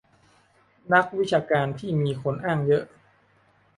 [0.93, 2.83] นักวิชาการที่มีคนอ้างเยอะ